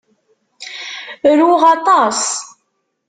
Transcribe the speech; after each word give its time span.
Ruɣ 1.37 1.61
aṭas. 1.75 2.21